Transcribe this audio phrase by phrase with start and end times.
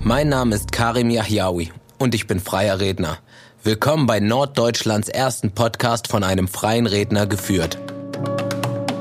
[0.00, 3.18] Mein Name ist Karim Yahyaoui und ich bin freier Redner.
[3.64, 7.76] Willkommen bei Norddeutschlands ersten Podcast von einem freien Redner geführt.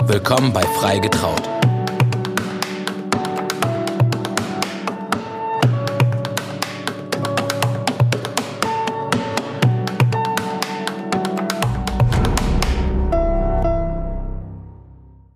[0.07, 1.44] Willkommen bei Frei getraut.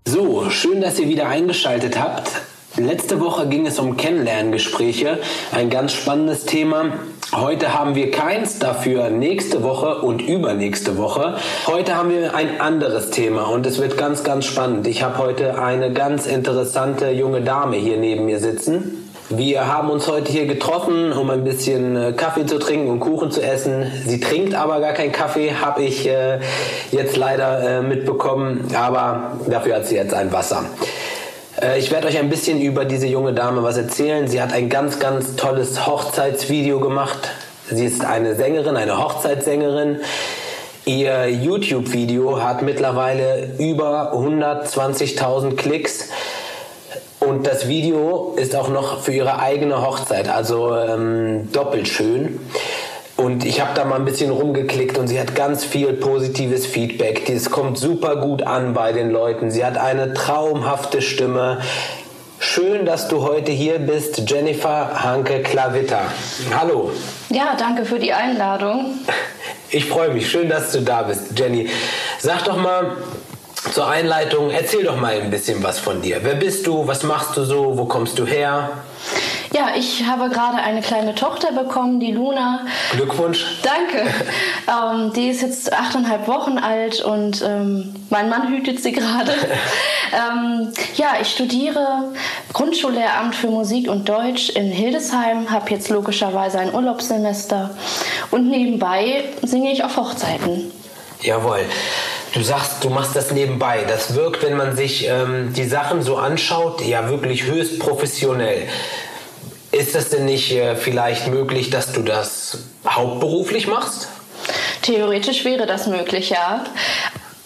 [0.07, 2.40] So, schön, dass ihr wieder eingeschaltet habt.
[2.85, 5.19] Letzte Woche ging es um Kennenlerngespräche,
[5.51, 6.85] ein ganz spannendes Thema.
[7.31, 11.35] Heute haben wir keins, dafür nächste Woche und übernächste Woche.
[11.67, 14.87] Heute haben wir ein anderes Thema und es wird ganz, ganz spannend.
[14.87, 19.09] Ich habe heute eine ganz interessante junge Dame hier neben mir sitzen.
[19.29, 23.31] Wir haben uns heute hier getroffen, um ein bisschen äh, Kaffee zu trinken und Kuchen
[23.31, 23.89] zu essen.
[24.05, 26.39] Sie trinkt aber gar keinen Kaffee, habe ich äh,
[26.91, 30.65] jetzt leider äh, mitbekommen, aber dafür hat sie jetzt ein Wasser.
[31.61, 34.27] Äh, ich werde euch ein bisschen über diese junge Dame was erzählen.
[34.27, 37.29] Sie hat ein ganz, ganz tolles Hochzeitsvideo gemacht.
[37.69, 39.99] Sie ist eine Sängerin, eine Hochzeitssängerin.
[40.85, 46.09] Ihr YouTube-Video hat mittlerweile über 120.000 Klicks.
[47.19, 52.39] Und das Video ist auch noch für ihre eigene Hochzeit, also ähm, doppelt schön.
[53.21, 57.29] Und ich habe da mal ein bisschen rumgeklickt und sie hat ganz viel positives Feedback.
[57.29, 59.51] Es kommt super gut an bei den Leuten.
[59.51, 61.61] Sie hat eine traumhafte Stimme.
[62.39, 66.01] Schön, dass du heute hier bist, Jennifer Hanke Klavitter.
[66.57, 66.89] Hallo.
[67.29, 68.97] Ja, danke für die Einladung.
[69.69, 70.29] Ich freue mich.
[70.29, 71.69] Schön, dass du da bist, Jenny.
[72.17, 72.97] Sag doch mal,
[73.71, 76.21] zur Einleitung, erzähl doch mal ein bisschen was von dir.
[76.23, 76.87] Wer bist du?
[76.87, 77.77] Was machst du so?
[77.77, 78.71] Wo kommst du her?
[79.53, 82.61] Ja, ich habe gerade eine kleine Tochter bekommen, die Luna.
[82.93, 83.45] Glückwunsch.
[83.63, 84.09] Danke.
[84.67, 89.33] ähm, die ist jetzt achteinhalb Wochen alt und ähm, mein Mann hütet sie gerade.
[90.13, 92.13] ähm, ja, ich studiere
[92.53, 97.71] Grundschullehramt für Musik und Deutsch in Hildesheim, habe jetzt logischerweise ein Urlaubssemester
[98.31, 100.71] und nebenbei singe ich auf Hochzeiten.
[101.21, 101.65] Jawohl.
[102.33, 103.83] Du sagst, du machst das nebenbei.
[103.85, 108.69] Das wirkt, wenn man sich ähm, die Sachen so anschaut, ja wirklich höchst professionell.
[109.81, 114.09] Ist es denn nicht äh, vielleicht möglich, dass du das hauptberuflich machst?
[114.83, 116.65] Theoretisch wäre das möglich, ja.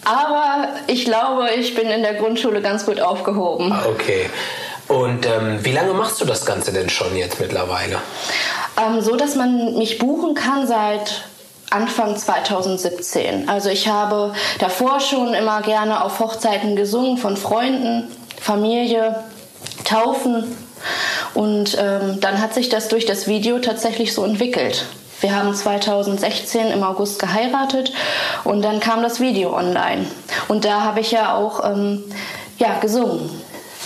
[0.04, 3.72] Aber ich glaube, ich bin in der Grundschule ganz gut aufgehoben.
[3.72, 4.28] Ah, okay.
[4.86, 8.02] Und ähm, wie lange machst du das Ganze denn schon jetzt mittlerweile?
[8.76, 11.24] Ähm, so, dass man mich buchen kann seit
[11.70, 13.48] Anfang 2017.
[13.48, 19.24] Also ich habe davor schon immer gerne auf Hochzeiten gesungen von Freunden, Familie,
[19.84, 20.65] Taufen.
[21.36, 24.86] Und ähm, dann hat sich das durch das Video tatsächlich so entwickelt.
[25.20, 27.92] Wir haben 2016 im August geheiratet
[28.44, 30.06] und dann kam das Video online.
[30.48, 32.04] Und da habe ich ja auch ähm,
[32.56, 33.28] ja, gesungen.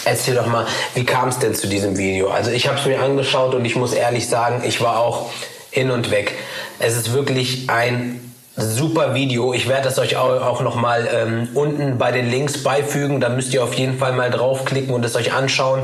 [0.04, 2.30] Erzähl doch mal, wie kam es denn zu diesem Video?
[2.30, 5.30] Also ich habe es mir angeschaut und ich muss ehrlich sagen, ich war auch
[5.72, 6.36] hin und weg.
[6.78, 8.29] Es ist wirklich ein
[8.60, 9.52] super Video.
[9.52, 13.20] Ich werde es euch auch noch mal ähm, unten bei den Links beifügen.
[13.20, 15.82] Da müsst ihr auf jeden Fall mal draufklicken und es euch anschauen.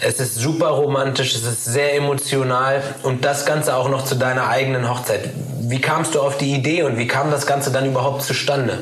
[0.00, 4.48] Es ist super romantisch, es ist sehr emotional und das Ganze auch noch zu deiner
[4.48, 5.30] eigenen Hochzeit.
[5.60, 8.78] Wie kamst du auf die Idee und wie kam das Ganze dann überhaupt zustande?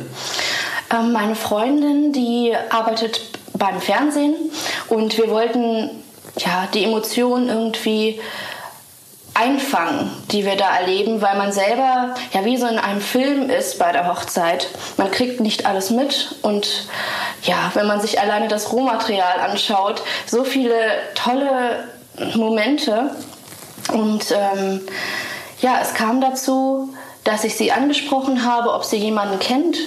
[0.92, 3.20] Ähm, meine Freundin, die arbeitet
[3.54, 4.34] beim Fernsehen
[4.88, 5.90] und wir wollten
[6.38, 8.20] ja die Emotionen irgendwie
[9.34, 13.78] einfangen, die wir da erleben, weil man selber ja wie so in einem Film ist
[13.78, 14.68] bei der Hochzeit.
[14.96, 16.88] Man kriegt nicht alles mit und
[17.42, 20.76] ja, wenn man sich alleine das Rohmaterial anschaut, so viele
[21.14, 21.88] tolle
[22.34, 23.10] Momente
[23.92, 24.80] und ähm,
[25.60, 26.94] ja, es kam dazu,
[27.24, 29.78] dass ich sie angesprochen habe, ob sie jemanden kennt,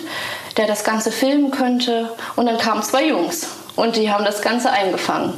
[0.57, 4.72] der das Ganze filmen könnte und dann kamen zwei Jungs und die haben das Ganze
[4.72, 5.34] eingefangen.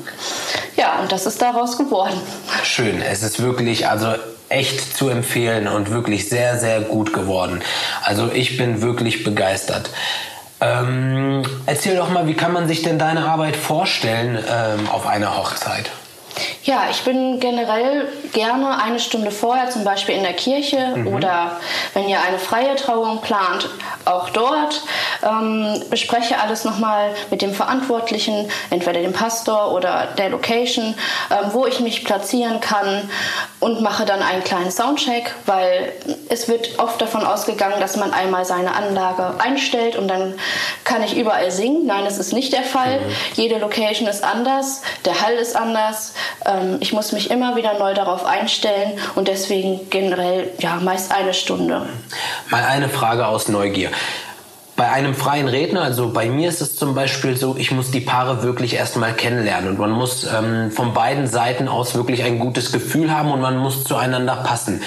[0.76, 2.22] Ja, und das ist daraus geworden.
[2.68, 4.14] Schön, es ist wirklich, also
[4.50, 7.62] echt zu empfehlen und wirklich sehr, sehr gut geworden.
[8.04, 9.90] Also ich bin wirklich begeistert.
[10.60, 15.38] Ähm, erzähl doch mal, wie kann man sich denn deine Arbeit vorstellen ähm, auf einer
[15.38, 15.90] Hochzeit?
[16.68, 21.08] Ja, ich bin generell gerne eine Stunde vorher, zum Beispiel in der Kirche mhm.
[21.08, 21.62] oder
[21.94, 23.70] wenn ihr eine freie Trauung plant,
[24.04, 24.82] auch dort.
[25.24, 30.94] Ähm, bespreche alles nochmal mit dem Verantwortlichen, entweder dem Pastor oder der Location,
[31.32, 33.10] ähm, wo ich mich platzieren kann
[33.62, 35.94] und mache dann einen kleinen Soundcheck, weil
[36.28, 40.34] es wird oft davon ausgegangen, dass man einmal seine Anlage einstellt und dann
[40.84, 41.86] kann ich überall singen.
[41.86, 43.00] Nein, das ist nicht der Fall.
[43.00, 43.14] Mhm.
[43.36, 46.14] Jede Location ist anders, der Hall ist anders.
[46.46, 51.34] Ähm, ich muss mich immer wieder neu darauf einstellen und deswegen generell ja meist eine
[51.34, 51.88] Stunde.
[52.50, 53.90] Mal eine Frage aus Neugier.
[54.78, 58.00] bei einem freien Redner, also bei mir ist es zum Beispiel so, ich muss die
[58.00, 62.72] Paare wirklich erstmal kennenlernen und man muss ähm, von beiden Seiten aus wirklich ein gutes
[62.72, 64.82] Gefühl haben und man muss zueinander passen.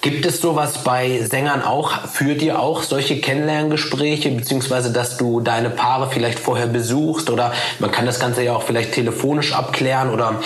[0.00, 2.06] Gibt es sowas bei Sängern auch?
[2.06, 7.90] Führt ihr auch solche Kennenlerngespräche, beziehungsweise dass du deine Paare vielleicht vorher besuchst oder man
[7.90, 10.40] kann das Ganze ja auch vielleicht telefonisch abklären oder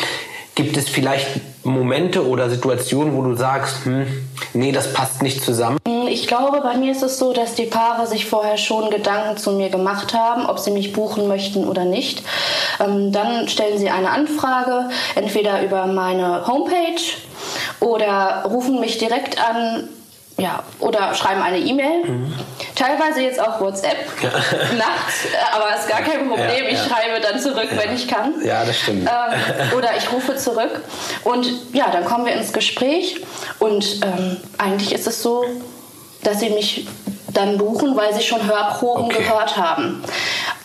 [0.62, 4.06] gibt es vielleicht Momente oder Situationen, wo du sagst, hm,
[4.52, 5.78] nee, das passt nicht zusammen?
[6.08, 9.52] Ich glaube, bei mir ist es so, dass die Paare sich vorher schon Gedanken zu
[9.52, 12.22] mir gemacht haben, ob sie mich buchen möchten oder nicht.
[12.78, 17.00] Ähm, dann stellen sie eine Anfrage, entweder über meine Homepage
[17.80, 19.88] oder rufen mich direkt an
[20.38, 22.04] ja, oder schreiben eine E-Mail.
[22.04, 22.34] Mhm.
[22.80, 26.48] Teilweise jetzt auch WhatsApp nachts, aber ist gar kein Problem.
[26.48, 26.68] Ja, ja.
[26.70, 27.76] Ich schreibe dann zurück, ja.
[27.76, 28.32] wenn ich kann.
[28.42, 29.06] Ja, das stimmt.
[29.06, 30.80] Ähm, oder ich rufe zurück.
[31.24, 33.20] Und ja, dann kommen wir ins Gespräch.
[33.58, 35.44] Und ähm, eigentlich ist es so,
[36.22, 36.86] dass sie mich
[37.34, 39.24] dann buchen, weil sie schon Hörproben okay.
[39.24, 40.02] gehört haben.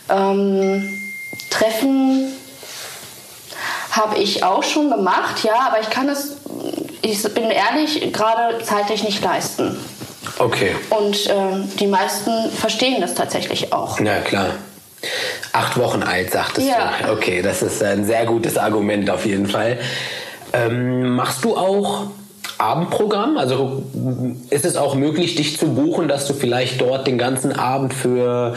[0.07, 1.13] Ähm,
[1.49, 2.31] Treffen
[3.91, 6.37] habe ich auch schon gemacht, ja, aber ich kann es,
[7.01, 9.77] ich bin ehrlich, gerade zeitlich nicht leisten.
[10.37, 10.75] Okay.
[10.89, 11.33] Und äh,
[11.79, 13.99] die meisten verstehen das tatsächlich auch.
[13.99, 14.47] Ja, klar.
[15.53, 16.93] Acht Wochen alt, sagtest ja.
[17.03, 17.11] du.
[17.11, 19.77] Okay, das ist ein sehr gutes Argument auf jeden Fall.
[20.53, 22.07] Ähm, machst du auch
[22.57, 23.37] Abendprogramm?
[23.37, 23.83] Also
[24.49, 28.53] ist es auch möglich, dich zu buchen, dass du vielleicht dort den ganzen Abend für,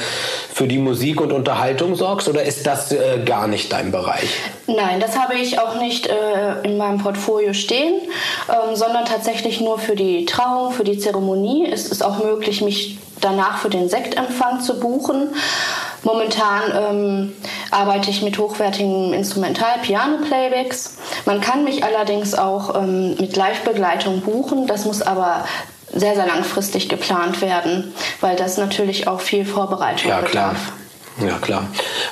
[0.53, 4.29] für die Musik und Unterhaltung sorgst oder ist das äh, gar nicht dein Bereich?
[4.67, 7.95] Nein, das habe ich auch nicht äh, in meinem Portfolio stehen,
[8.49, 11.67] ähm, sondern tatsächlich nur für die Trauung, für die Zeremonie.
[11.71, 15.29] Es ist auch möglich, mich danach für den Sektempfang zu buchen.
[16.03, 17.33] Momentan ähm,
[17.71, 20.97] arbeite ich mit hochwertigen Instrumental-Piano-Playbacks.
[21.27, 24.67] Man kann mich allerdings auch ähm, mit Live-Begleitung buchen.
[24.67, 25.45] Das muss aber
[25.93, 30.31] sehr, sehr langfristig geplant werden, weil das natürlich auch viel Vorbereitung ja, bedarf.
[30.31, 30.57] Klar.
[31.27, 31.67] Ja, klar.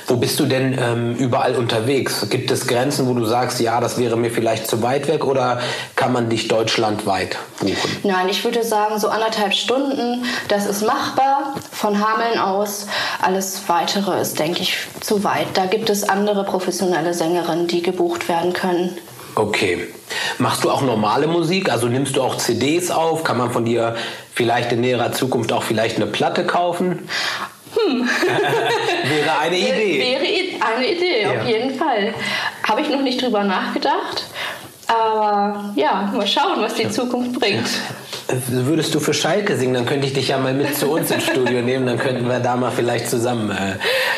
[0.07, 2.27] Wo bist du denn ähm, überall unterwegs?
[2.29, 5.61] Gibt es Grenzen, wo du sagst, ja, das wäre mir vielleicht zu weit weg oder
[5.95, 7.97] kann man dich deutschlandweit buchen?
[8.03, 11.55] Nein, ich würde sagen, so anderthalb Stunden, das ist machbar.
[11.71, 12.87] Von Hameln aus.
[13.21, 15.47] Alles weitere ist, denke ich, zu weit.
[15.53, 18.97] Da gibt es andere professionelle Sängerinnen, die gebucht werden können.
[19.35, 19.87] Okay.
[20.39, 21.71] Machst du auch normale Musik?
[21.71, 23.23] Also nimmst du auch CDs auf?
[23.23, 23.95] Kann man von dir
[24.33, 27.07] vielleicht in näherer Zukunft auch vielleicht eine Platte kaufen?
[27.77, 28.09] Hm.
[29.09, 29.99] wäre eine Idee.
[29.99, 31.41] Wäre eine Idee, ja.
[31.41, 32.13] auf jeden Fall.
[32.63, 34.25] Habe ich noch nicht drüber nachgedacht.
[34.87, 37.67] Aber ja, mal schauen, was die Zukunft bringt.
[38.47, 41.25] Würdest du für Schalke singen, dann könnte ich dich ja mal mit zu uns ins
[41.25, 43.75] Studio nehmen, dann könnten wir da mal vielleicht zusammen äh,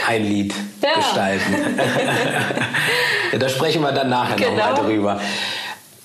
[0.08, 0.96] ein Lied ja.
[0.96, 1.56] gestalten.
[3.32, 4.52] ja, da sprechen wir dann nachher genau.
[4.52, 5.22] nochmal drüber.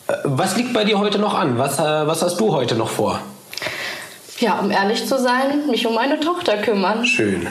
[0.06, 1.58] Äh, was liegt bei dir heute noch an?
[1.58, 3.20] Was, äh, was hast du heute noch vor?
[4.38, 7.06] Ja, um ehrlich zu sein, mich um meine Tochter kümmern.
[7.06, 7.46] Schön.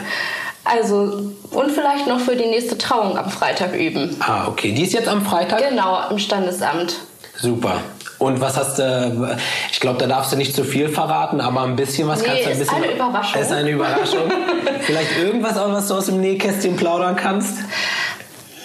[0.64, 4.16] Also, und vielleicht noch für die nächste Trauung am Freitag üben.
[4.20, 4.72] Ah, okay.
[4.72, 5.68] Die ist jetzt am Freitag?
[5.68, 6.96] Genau, im Standesamt.
[7.36, 7.80] Super.
[8.18, 9.36] Und was hast du,
[9.70, 12.44] ich glaube, da darfst du nicht zu viel verraten, aber ein bisschen was nee, kannst
[12.44, 12.76] du ein bisschen.
[12.76, 13.42] Ist eine Überraschung.
[13.42, 14.32] Ist eine Überraschung.
[14.80, 17.58] Vielleicht irgendwas, was du aus dem Nähkästchen plaudern kannst?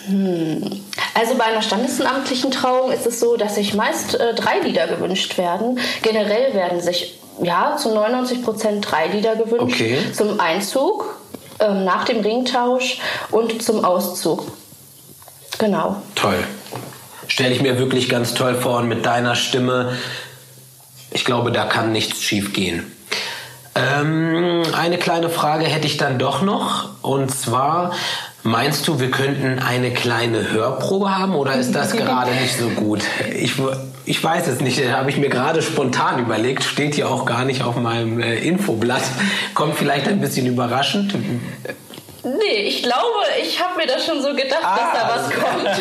[0.08, 0.82] Hm.
[1.20, 5.38] Also bei einer standesamtlichen Trauung ist es so, dass sich meist äh, drei Lieder gewünscht
[5.38, 5.78] werden.
[6.02, 9.76] Generell werden sich ja zu 99 Prozent drei Lieder gewünscht.
[9.76, 9.98] Okay.
[10.14, 11.20] Zum Einzug,
[11.60, 13.00] ähm, nach dem Ringtausch
[13.32, 14.50] und zum Auszug.
[15.58, 16.02] Genau.
[16.16, 16.42] Toll.
[17.28, 19.98] Stelle ich mir wirklich ganz toll vor und mit deiner Stimme.
[21.12, 22.90] Ich glaube, da kann nichts schief gehen.
[23.76, 26.90] Ähm, eine kleine Frage hätte ich dann doch noch.
[27.02, 27.92] Und zwar,
[28.44, 33.02] Meinst du, wir könnten eine kleine Hörprobe haben oder ist das gerade nicht so gut?
[33.34, 33.54] Ich,
[34.06, 37.64] ich weiß es nicht, habe ich mir gerade spontan überlegt, steht hier auch gar nicht
[37.64, 39.04] auf meinem äh, Infoblatt.
[39.54, 41.14] Kommt vielleicht ein bisschen überraschend.
[42.24, 45.42] Nee, ich glaube, ich habe mir das schon so gedacht, ah, dass da was also-
[45.42, 45.70] kommt.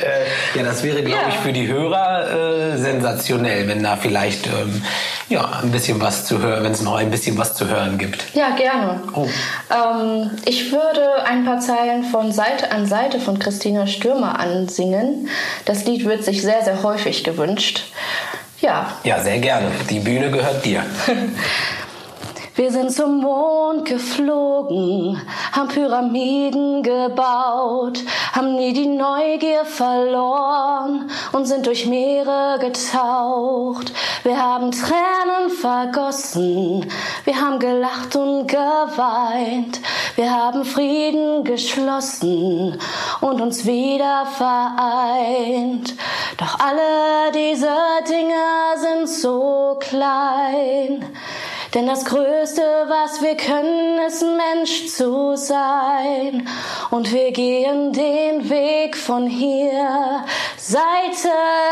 [0.00, 1.28] Äh, ja, das wäre, glaube ja.
[1.28, 4.82] ich, für die Hörer äh, sensationell, wenn da vielleicht ähm,
[5.30, 8.34] ja, ein bisschen was zu hören, wenn es noch ein bisschen was zu hören gibt.
[8.34, 9.00] Ja, gerne.
[9.14, 9.28] Oh.
[9.70, 15.28] Ähm, ich würde ein paar Zeilen von Seite an Seite von Christina Stürmer ansingen.
[15.64, 17.84] Das Lied wird sich sehr, sehr häufig gewünscht.
[18.60, 18.92] Ja.
[19.04, 19.70] Ja, sehr gerne.
[19.88, 20.84] Die Bühne gehört dir.
[22.60, 25.18] Wir sind zum Mond geflogen,
[25.52, 28.00] haben Pyramiden gebaut,
[28.32, 33.94] haben nie die Neugier verloren und sind durch Meere getaucht.
[34.24, 36.84] Wir haben Tränen vergossen,
[37.24, 39.80] wir haben gelacht und geweint,
[40.16, 42.78] wir haben Frieden geschlossen
[43.22, 45.94] und uns wieder vereint.
[46.36, 47.72] Doch alle diese
[48.06, 48.34] Dinge
[48.76, 51.06] sind so klein
[51.74, 56.48] Denn das Größte, was wir können, ist Mensch zu sein.
[56.90, 60.24] Und wir gehen den Weg von hier,
[60.56, 61.30] Seite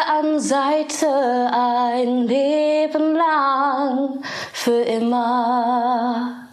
[0.09, 6.47] an Seite, ein Leben lang, für immer.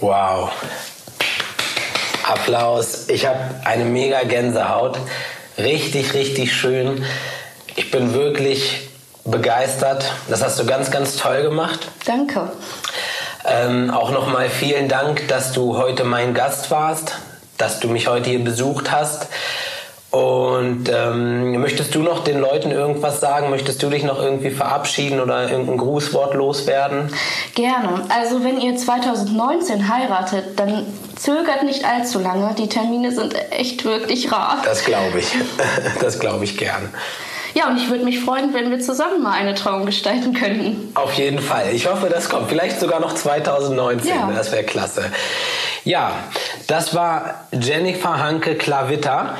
[0.00, 0.50] Wow.
[2.24, 3.08] Applaus.
[3.08, 4.98] Ich habe eine mega Gänsehaut.
[5.58, 7.04] Richtig, richtig schön.
[7.76, 8.89] Ich bin wirklich
[9.24, 10.12] begeistert.
[10.28, 11.88] Das hast du ganz, ganz toll gemacht.
[12.06, 12.52] Danke.
[13.44, 17.16] Ähm, auch nochmal vielen Dank, dass du heute mein Gast warst,
[17.58, 19.28] dass du mich heute hier besucht hast.
[20.10, 23.48] Und ähm, möchtest du noch den Leuten irgendwas sagen?
[23.48, 27.12] Möchtest du dich noch irgendwie verabschieden oder irgendein Grußwort loswerden?
[27.54, 28.02] Gerne.
[28.08, 30.84] Also wenn ihr 2019 heiratet, dann
[31.14, 32.54] zögert nicht allzu lange.
[32.58, 34.58] Die Termine sind echt wirklich rar.
[34.64, 35.28] Das glaube ich.
[36.00, 36.88] Das glaube ich gern.
[37.60, 40.92] Ja, und ich würde mich freuen, wenn wir zusammen mal eine Trauung gestalten könnten.
[40.94, 41.74] Auf jeden Fall.
[41.74, 42.48] Ich hoffe, das kommt.
[42.48, 44.08] Vielleicht sogar noch 2019.
[44.08, 44.30] Ja.
[44.34, 45.04] Das wäre klasse.
[45.84, 46.12] Ja,
[46.68, 49.36] das war Jennifer Hanke Klavitter.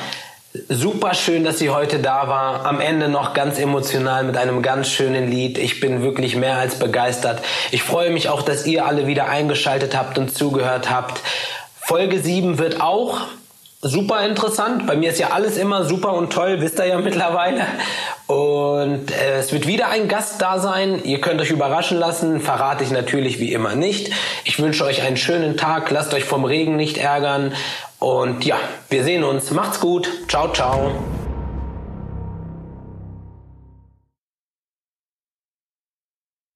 [0.69, 2.63] Super schön, dass sie heute da war.
[2.67, 5.57] Am Ende noch ganz emotional mit einem ganz schönen Lied.
[5.57, 7.41] Ich bin wirklich mehr als begeistert.
[7.71, 11.21] Ich freue mich auch, dass ihr alle wieder eingeschaltet habt und zugehört habt.
[11.79, 13.21] Folge 7 wird auch
[13.81, 14.85] super interessant.
[14.87, 17.65] Bei mir ist ja alles immer super und toll, wisst ihr ja mittlerweile.
[18.27, 21.03] Und äh, es wird wieder ein Gast da sein.
[21.03, 24.11] Ihr könnt euch überraschen lassen, verrate ich natürlich wie immer nicht.
[24.45, 27.53] Ich wünsche euch einen schönen Tag, lasst euch vom Regen nicht ärgern.
[27.99, 28.57] Und ja,
[28.89, 29.51] wir sehen uns.
[29.51, 30.09] Macht's gut.
[30.27, 30.91] Ciao, ciao.